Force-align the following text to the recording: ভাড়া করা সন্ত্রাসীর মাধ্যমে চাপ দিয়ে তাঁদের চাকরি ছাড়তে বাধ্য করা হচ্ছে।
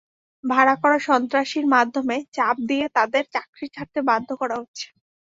ভাড়া 0.43 0.75
করা 0.81 0.97
সন্ত্রাসীর 1.07 1.65
মাধ্যমে 1.75 2.17
চাপ 2.33 2.55
দিয়ে 2.69 2.85
তাঁদের 2.95 3.23
চাকরি 3.33 3.65
ছাড়তে 3.75 3.99
বাধ্য 4.09 4.29
করা 4.41 4.55
হচ্ছে। 4.61 4.87